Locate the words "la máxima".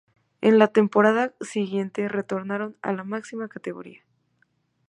2.91-3.47